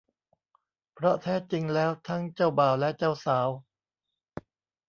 [0.93, 3.49] เพราะแท้จริงแล้วทั้งเจ้าบ่าวและเจ้าสาว